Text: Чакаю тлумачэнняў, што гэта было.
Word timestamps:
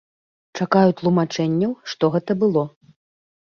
Чакаю 0.59 0.95
тлумачэнняў, 1.03 1.77
што 1.95 2.13
гэта 2.19 2.41
было. 2.45 2.69